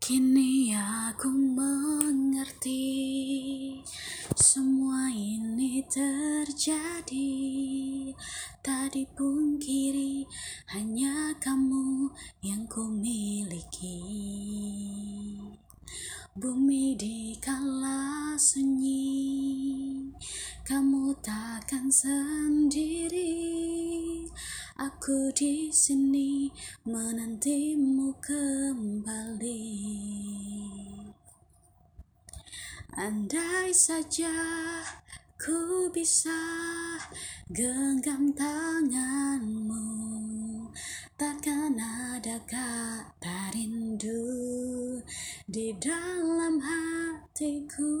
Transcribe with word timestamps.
Kini 0.00 0.72
aku 0.72 1.28
mengerti 1.28 2.80
Semua 4.32 5.12
ini 5.12 5.84
terjadi. 5.84 7.28
Tak 8.64 8.96
dipungkiri 8.96 10.24
Hanya 10.72 11.36
kamu 11.36 12.08
yang 12.40 12.64
ku 12.64 12.88
miliki 12.88 14.00
Bumi 16.32 16.96
di 16.96 17.36
kala 17.36 18.40
sunyi 18.40 19.04
Kamu 20.64 21.12
takkan 21.20 21.92
sendiri 21.92 23.59
Aku 24.80 25.28
di 25.36 25.68
sini 25.68 26.48
menantimu 26.88 28.16
kembali. 28.16 29.76
Andai 32.96 33.76
saja 33.76 34.32
ku 35.36 35.92
bisa 35.92 36.32
genggam 37.52 38.32
tanganmu, 38.32 39.84
takkan 41.20 41.76
ada 41.76 42.40
kata 42.48 43.52
rindu 43.52 44.32
di 45.44 45.76
dalam 45.76 46.56
hatiku. 46.56 48.00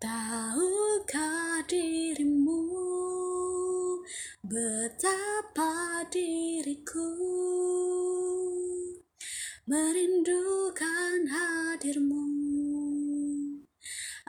Tahukah 0.00 1.43
betapa 4.44 6.04
diriku 6.12 7.16
merindukan 9.64 11.24
hadirmu. 11.32 12.28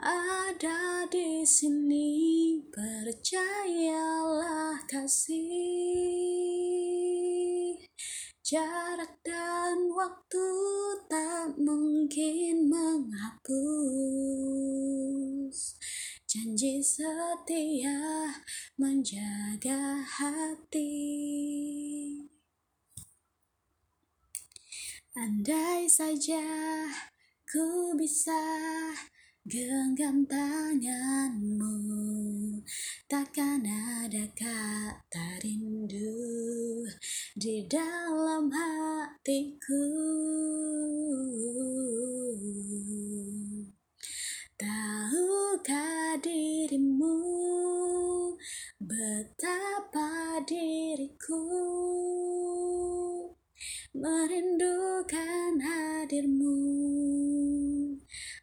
Ada 0.00 1.04
di 1.12 1.44
sini 1.44 2.56
percayalah 2.72 4.80
kasih. 4.88 5.36
Jarak 8.40 9.20
dan 9.20 9.92
waktu 9.92 10.48
tak 11.12 11.60
mungkin 11.60 12.72
menghapus 12.72 13.76
janji 16.26 16.82
setia 16.82 18.02
menjaga 18.74 20.02
hati. 20.02 20.90
Andai 25.14 25.86
saja 25.86 26.42
ku 27.46 27.94
bisa 27.94 28.42
genggam 29.46 30.26
tanganmu, 30.26 31.78
takkan 33.06 33.62
ada 33.62 34.26
kata 34.34 35.38
rindu 35.46 36.90
di 37.38 37.62
dalam 37.70 38.50
hatiku. 38.50 39.86
Tahukah 44.58 45.95
dirimu. 46.20 47.16
Betapa 48.80 50.40
diriku 50.44 51.40
merindukan 53.96 55.60
hadirmu. 55.60 56.58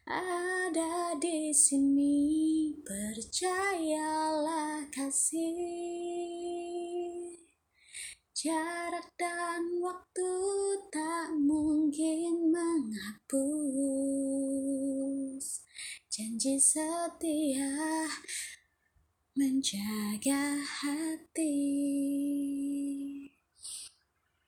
Ada 0.06 1.18
di 1.18 1.54
sini 1.54 2.74
percayalah 2.82 4.90
kasih. 4.90 5.54
Jarak 8.34 9.08
dan 9.16 9.62
waktu 9.80 10.32
tak 10.92 11.32
mungkin 11.38 12.52
menghapus 12.52 13.93
janji 16.14 16.60
setia 16.60 17.70
menjaga 19.36 20.42
hati. 20.62 22.53